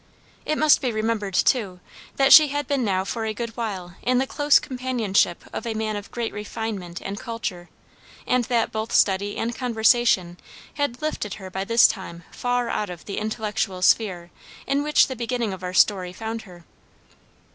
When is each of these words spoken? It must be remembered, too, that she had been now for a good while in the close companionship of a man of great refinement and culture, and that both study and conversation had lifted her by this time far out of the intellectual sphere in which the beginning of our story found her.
It 0.47 0.57
must 0.57 0.81
be 0.81 0.91
remembered, 0.91 1.35
too, 1.35 1.79
that 2.15 2.33
she 2.33 2.47
had 2.47 2.65
been 2.67 2.83
now 2.83 3.03
for 3.05 3.23
a 3.23 3.35
good 3.35 3.55
while 3.55 3.95
in 4.01 4.17
the 4.17 4.25
close 4.25 4.57
companionship 4.57 5.43
of 5.53 5.67
a 5.67 5.75
man 5.75 5.95
of 5.95 6.09
great 6.09 6.33
refinement 6.33 7.03
and 7.03 7.19
culture, 7.19 7.69
and 8.25 8.45
that 8.45 8.71
both 8.71 8.91
study 8.93 9.37
and 9.37 9.53
conversation 9.53 10.39
had 10.73 11.03
lifted 11.03 11.35
her 11.35 11.51
by 11.51 11.65
this 11.65 11.87
time 11.87 12.23
far 12.31 12.67
out 12.67 12.89
of 12.89 13.05
the 13.05 13.19
intellectual 13.19 13.83
sphere 13.83 14.31
in 14.65 14.81
which 14.81 15.05
the 15.05 15.15
beginning 15.15 15.53
of 15.53 15.61
our 15.61 15.71
story 15.71 16.13
found 16.13 16.41
her. 16.49 16.65